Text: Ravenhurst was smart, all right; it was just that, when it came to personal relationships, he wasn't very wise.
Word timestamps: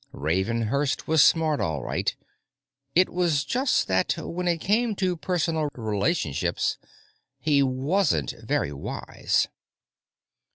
Ravenhurst 0.13 1.07
was 1.07 1.23
smart, 1.23 1.61
all 1.61 1.83
right; 1.83 2.15
it 2.95 3.07
was 3.09 3.45
just 3.45 3.87
that, 3.87 4.15
when 4.17 4.47
it 4.47 4.57
came 4.59 4.95
to 4.95 5.15
personal 5.15 5.69
relationships, 5.75 6.79
he 7.37 7.61
wasn't 7.61 8.33
very 8.41 8.71
wise. 8.73 9.47